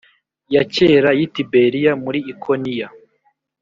[0.53, 2.87] ya kera y i Tiberiya muri ikoniya